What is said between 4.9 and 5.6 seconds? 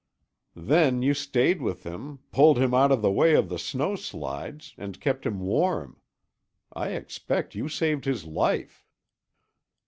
kept him